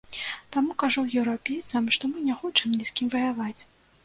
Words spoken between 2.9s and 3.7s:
з кім ваяваць.